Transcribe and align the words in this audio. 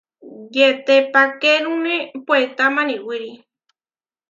Yetepakérune 0.55 1.95
puetá 2.25 2.65
maniwíri. 2.75 3.31